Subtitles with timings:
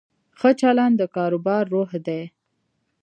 [0.39, 2.21] ښه چلند د کاروبار روح دی.